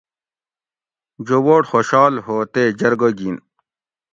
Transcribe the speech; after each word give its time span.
جوبوٹ 1.25 1.63
خوشال 1.71 2.13
ہو 2.25 2.35
تے 2.53 2.63
جرگہ 2.79 3.09
گین 3.17 3.35